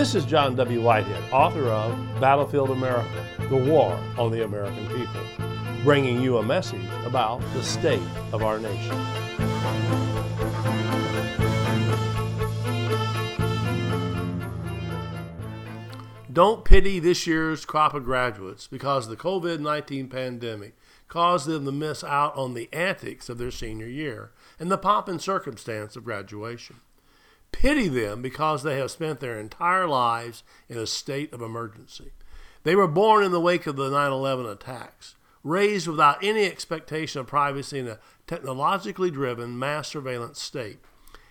[0.00, 0.80] This is John W.
[0.80, 5.20] Whitehead, author of Battlefield America The War on the American People,
[5.84, 8.00] bringing you a message about the state
[8.32, 8.96] of our nation.
[16.32, 21.72] Don't pity this year's crop of graduates because the COVID 19 pandemic caused them to
[21.72, 26.04] miss out on the antics of their senior year and the pomp and circumstance of
[26.04, 26.76] graduation.
[27.52, 32.12] Pity them because they have spent their entire lives in a state of emergency.
[32.62, 37.20] They were born in the wake of the 9 11 attacks, raised without any expectation
[37.20, 40.78] of privacy in a technologically driven mass surveillance state,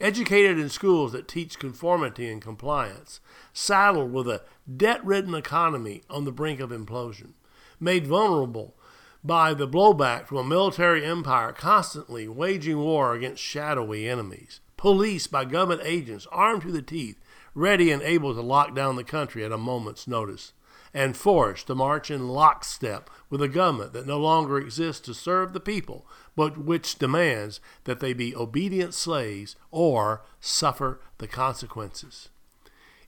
[0.00, 3.20] educated in schools that teach conformity and compliance,
[3.52, 4.42] saddled with a
[4.76, 7.34] debt ridden economy on the brink of implosion,
[7.78, 8.74] made vulnerable
[9.22, 15.44] by the blowback from a military empire constantly waging war against shadowy enemies, policed by
[15.44, 17.20] government agents armed to the teeth,
[17.54, 20.54] ready and able to lock down the country at a moment's notice,
[20.94, 25.52] and forced to march in lockstep with a government that no longer exists to serve
[25.52, 32.30] the people, but which demands that they be obedient slaves or suffer the consequences.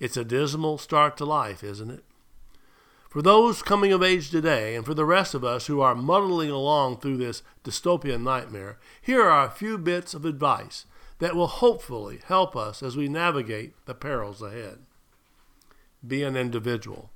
[0.00, 2.04] It's a dismal start to life, isn't it?
[3.10, 6.50] For those coming of age today, and for the rest of us who are muddling
[6.50, 10.86] along through this dystopian nightmare, here are a few bits of advice
[11.18, 14.78] that will hopefully help us as we navigate the perils ahead.
[16.06, 17.10] Be an individual.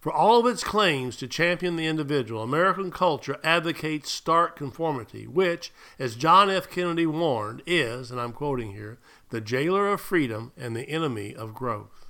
[0.00, 5.72] For all of its claims to champion the individual, American culture advocates stark conformity, which,
[5.98, 6.70] as John F.
[6.70, 8.98] Kennedy warned, is, and I'm quoting here,
[9.30, 12.06] the jailer of freedom and the enemy of growth.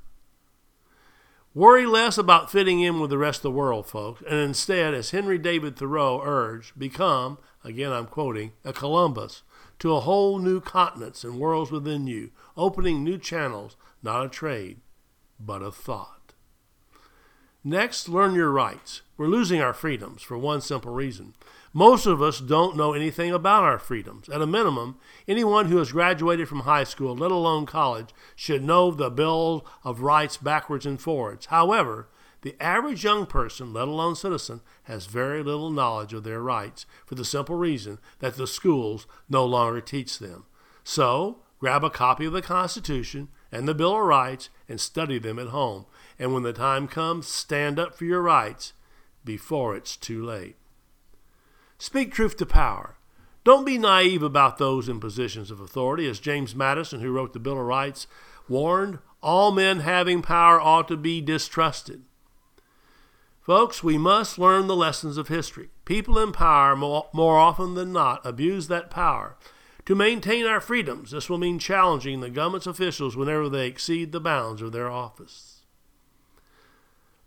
[1.55, 5.13] Worry less about fitting in with the rest of the world, folks, and instead, as
[5.13, 9.43] Henry David Thoreau urged, become, again I'm quoting, a Columbus
[9.79, 14.81] to a whole new continents and worlds within you, opening new channels, not a trade,
[15.39, 16.33] but a thought.
[17.63, 19.03] Next, learn your rights.
[19.17, 21.35] We're losing our freedoms for one simple reason
[21.77, 24.31] most of us don't know anything about our freedoms.
[24.31, 24.97] At a minimum,
[25.29, 30.01] anyone who has graduated from high school, let alone college, should know the Bill of
[30.01, 31.47] Rights backwards and forwards.
[31.47, 32.09] However,
[32.47, 37.17] the average young person, let alone citizen, has very little knowledge of their rights for
[37.17, 40.45] the simple reason that the schools no longer teach them.
[40.85, 45.41] So, grab a copy of the Constitution and the Bill of Rights and study them
[45.41, 45.87] at home.
[46.21, 48.75] And when the time comes, stand up for your rights
[49.25, 50.55] before it's too late.
[51.79, 52.97] Speak truth to power.
[53.43, 56.09] Don't be naive about those in positions of authority.
[56.09, 58.07] As James Madison, who wrote the Bill of Rights,
[58.49, 62.05] warned, all men having power ought to be distrusted.
[63.47, 65.69] Folks, we must learn the lessons of history.
[65.85, 69.37] People in power, more, more often than not, abuse that power.
[69.85, 74.19] To maintain our freedoms, this will mean challenging the government's officials whenever they exceed the
[74.19, 75.63] bounds of their office.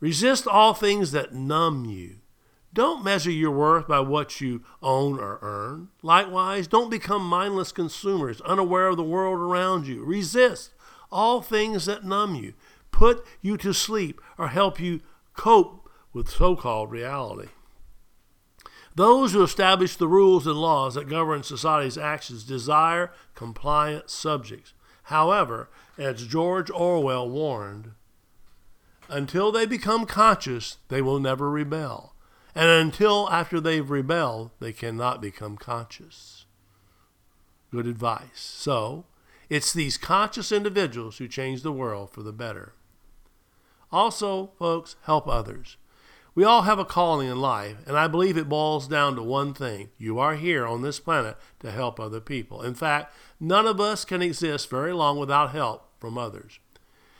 [0.01, 2.17] Resist all things that numb you.
[2.73, 5.87] Don't measure your worth by what you own or earn.
[6.03, 10.03] Likewise, don't become mindless consumers, unaware of the world around you.
[10.03, 10.71] Resist
[11.13, 12.55] all things that numb you,
[12.91, 14.99] put you to sleep, or help you
[15.33, 15.78] cope
[16.19, 17.47] with so called reality.
[18.93, 24.73] Those who establish the rules and laws that govern society's actions desire compliant subjects.
[25.03, 27.91] However, as George Orwell warned,
[29.07, 32.15] until they become conscious, they will never rebel.
[32.53, 36.45] And until after they've rebelled, they cannot become conscious.
[37.71, 38.27] Good advice.
[38.33, 39.05] So,
[39.49, 42.73] it's these conscious individuals who change the world for the better.
[43.89, 45.77] Also, folks, help others.
[46.39, 49.53] We all have a calling in life, and I believe it boils down to one
[49.53, 49.89] thing.
[49.97, 52.61] You are here on this planet to help other people.
[52.61, 56.59] In fact, none of us can exist very long without help from others.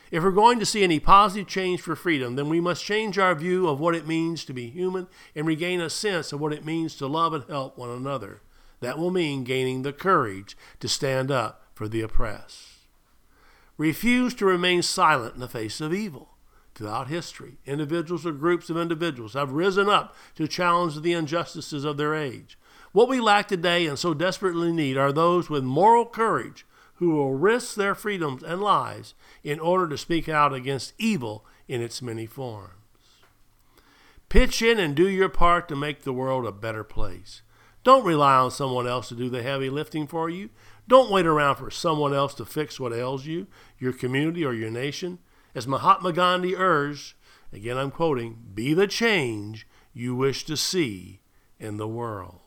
[0.09, 3.35] If we're going to see any positive change for freedom, then we must change our
[3.35, 6.63] view of what it means to be human and regain a sense of what it
[6.63, 8.39] means to love and help one another.
[8.79, 12.67] That will mean gaining the courage to stand up for the oppressed.
[13.77, 16.37] Refuse to remain silent in the face of evil.
[16.79, 21.97] Throughout history, individuals or groups of individuals have risen up to challenge the injustices of
[21.97, 22.57] their age.
[22.93, 26.65] What we lack today and so desperately need are those with moral courage
[26.95, 31.81] who will risk their freedoms and lives in order to speak out against evil in
[31.81, 32.71] its many forms.
[34.29, 37.41] Pitch in and do your part to make the world a better place.
[37.83, 40.49] Don't rely on someone else to do the heavy lifting for you.
[40.87, 43.47] Don't wait around for someone else to fix what ails you,
[43.79, 45.19] your community, or your nation.
[45.55, 47.15] As Mahatma Gandhi urged,
[47.51, 51.21] again I'm quoting, be the change you wish to see
[51.59, 52.39] in the world.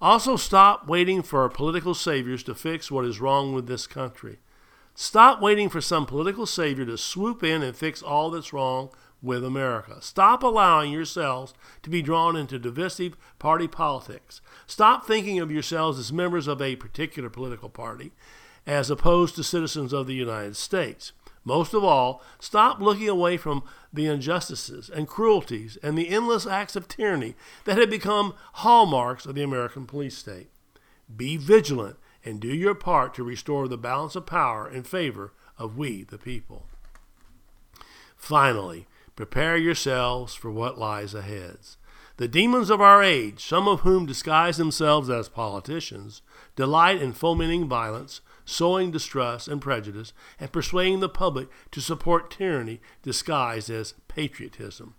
[0.00, 4.38] Also, stop waiting for political saviors to fix what is wrong with this country.
[4.94, 8.90] Stop waiting for some political savior to swoop in and fix all that's wrong
[9.20, 10.00] with America.
[10.00, 11.52] Stop allowing yourselves
[11.82, 14.40] to be drawn into divisive party politics.
[14.66, 18.12] Stop thinking of yourselves as members of a particular political party
[18.66, 21.12] as opposed to citizens of the United States.
[21.44, 23.62] Most of all, stop looking away from
[23.92, 27.34] the injustices and cruelties and the endless acts of tyranny
[27.64, 30.50] that have become hallmarks of the American police state.
[31.14, 35.78] Be vigilant and do your part to restore the balance of power in favor of
[35.78, 36.66] we, the people.
[38.14, 41.58] Finally, prepare yourselves for what lies ahead.
[42.18, 46.20] The demons of our age, some of whom disguise themselves as politicians,
[46.56, 52.80] delight in fomenting violence, sowing distrust and prejudice, and persuading the public to support tyranny
[53.02, 54.94] disguised as patriotism.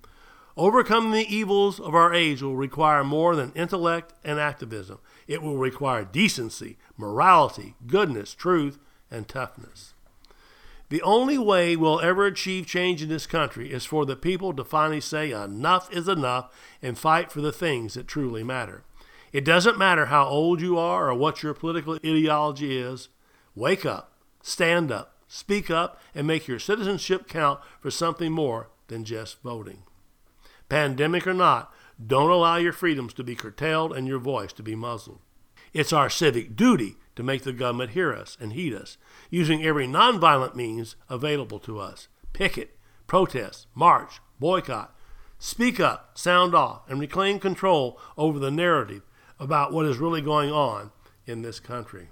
[0.55, 4.99] Overcoming the evils of our age will require more than intellect and activism.
[5.27, 8.77] It will require decency, morality, goodness, truth,
[9.09, 9.93] and toughness.
[10.89, 14.63] The only way we'll ever achieve change in this country is for the people to
[14.63, 16.51] finally say enough is enough
[16.81, 18.83] and fight for the things that truly matter.
[19.31, 23.09] It doesn't matter how old you are or what your political ideology is.
[23.55, 29.03] Wake up, stand up, speak up, and make your citizenship count for something more than
[29.03, 29.83] just voting.
[30.67, 31.73] Pandemic or not,
[32.05, 35.19] don't allow your freedoms to be curtailed and your voice to be muzzled.
[35.73, 38.97] It's our civic duty to make the government hear us and heed us,
[39.29, 44.95] using every nonviolent means available to us picket, protest, march, boycott.
[45.37, 49.01] Speak up, sound off, and reclaim control over the narrative
[49.39, 50.91] about what is really going on
[51.25, 52.09] in this country.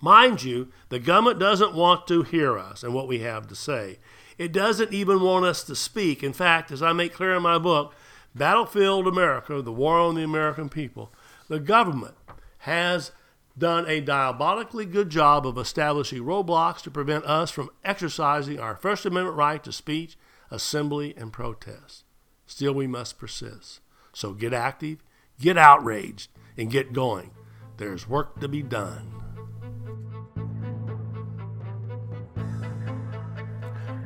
[0.00, 3.98] Mind you, the government doesn't want to hear us and what we have to say.
[4.36, 6.22] It doesn't even want us to speak.
[6.22, 7.94] In fact, as I make clear in my book,
[8.34, 11.12] Battlefield America, The War on the American People,
[11.48, 12.14] the government
[12.58, 13.10] has
[13.56, 19.04] done a diabolically good job of establishing roadblocks to prevent us from exercising our First
[19.04, 20.16] Amendment right to speech,
[20.50, 22.04] assembly, and protest.
[22.46, 23.80] Still, we must persist.
[24.12, 24.98] So get active,
[25.40, 27.32] get outraged, and get going.
[27.76, 29.12] There's work to be done.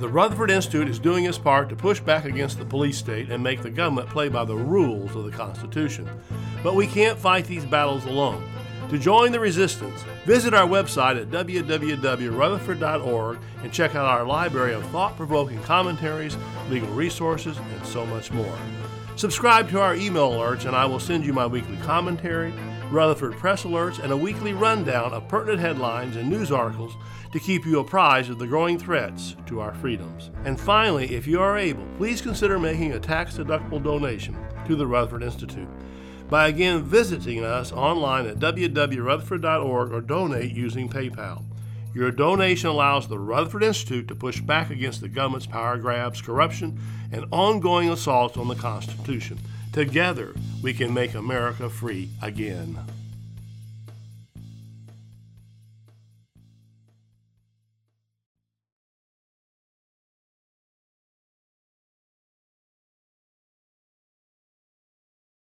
[0.02, 3.40] The Rutherford Institute is doing its part to push back against the police state and
[3.40, 6.10] make the government play by the rules of the Constitution.
[6.64, 8.44] But we can't fight these battles alone.
[8.88, 14.84] To join the resistance, visit our website at www.rutherford.org and check out our library of
[14.86, 16.36] thought provoking commentaries,
[16.68, 18.58] legal resources, and so much more.
[19.14, 22.52] Subscribe to our email alerts, and I will send you my weekly commentary,
[22.90, 26.96] Rutherford press alerts, and a weekly rundown of pertinent headlines and news articles
[27.32, 30.30] to keep you apprised of the growing threats to our freedoms.
[30.44, 34.36] And finally, if you are able, please consider making a tax deductible donation
[34.66, 35.68] to the Rutherford Institute
[36.28, 41.42] by again visiting us online at www.rutherford.org or donate using PayPal.
[41.94, 46.80] Your donation allows the Rutherford Institute to push back against the government's power grabs, corruption,
[47.12, 49.38] and ongoing assaults on the Constitution.
[49.72, 52.78] Together, we can make America free again.